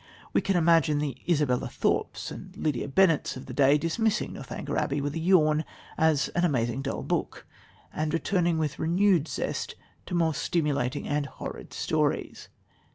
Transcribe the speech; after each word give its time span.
We 0.33 0.41
can 0.41 0.55
imagine 0.57 0.97
the 0.97 1.15
Isabella 1.29 1.67
Thorpes 1.67 2.31
and 2.31 2.57
Lydia 2.57 2.87
Bennets 2.87 3.37
of 3.37 3.45
the 3.45 3.53
day 3.53 3.77
dismissing 3.77 4.33
Northanger 4.33 4.75
Abbey 4.75 4.99
with 4.99 5.13
a 5.13 5.19
yawn 5.19 5.63
as 5.95 6.27
"an 6.29 6.43
amazing 6.43 6.81
dull 6.81 7.03
book," 7.03 7.45
and 7.93 8.11
returning 8.11 8.57
with 8.57 8.79
renewed 8.79 9.27
zest 9.27 9.75
to 10.07 10.15
more 10.15 10.33
stimulating 10.33 11.07
and 11.07 11.27
"horrid" 11.27 11.71
stories. 11.71 12.49